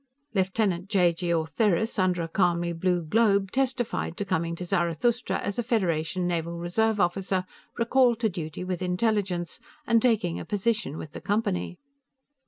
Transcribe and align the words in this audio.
Lieutenant 0.33 0.87
j.g. 0.89 1.29
Ortheris, 1.31 1.99
under 1.99 2.23
a 2.23 2.27
calmly 2.27 2.73
blue 2.73 3.03
globe, 3.03 3.51
testified 3.51 4.17
to 4.17 4.25
coming 4.25 4.55
to 4.55 4.65
Zarathustra 4.65 5.37
as 5.37 5.59
a 5.59 5.61
Federation 5.61 6.25
Naval 6.25 6.57
Reserve 6.57 6.99
officer 6.99 7.45
recalled 7.77 8.19
to 8.21 8.27
duty 8.29 8.63
with 8.63 8.81
Intelligence, 8.81 9.59
and 9.85 10.01
taking 10.01 10.39
a 10.39 10.43
position 10.45 10.97
with 10.97 11.11
the 11.11 11.21
Company. 11.21 11.77